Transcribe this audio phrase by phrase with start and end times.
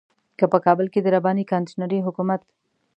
[0.37, 2.41] که په کابل کې د رباني کانتينري حکومت.